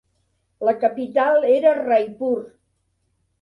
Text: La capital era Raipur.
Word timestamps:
La 0.67 0.71
capital 0.83 1.45
era 1.57 1.75
Raipur. 1.83 2.33